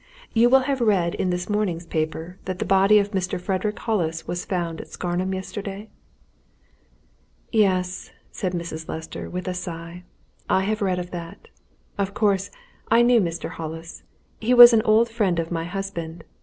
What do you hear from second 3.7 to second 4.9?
Hollis was found at